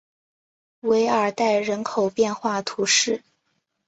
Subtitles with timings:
[0.79, 3.21] 韦尔代人口变化图示